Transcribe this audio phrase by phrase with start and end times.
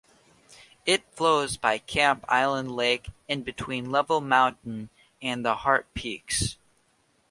[0.83, 4.89] It flows by Camp Island Lake and between Level Mountain
[5.21, 6.57] and the Heart Peaks.